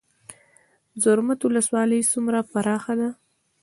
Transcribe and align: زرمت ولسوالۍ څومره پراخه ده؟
زرمت 1.03 1.39
ولسوالۍ 1.43 2.01
څومره 2.11 2.39
پراخه 2.51 2.93
ده؟ 2.99 3.09